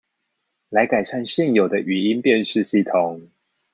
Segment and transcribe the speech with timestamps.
[0.69, 3.21] 來改善現有的語音辨識系統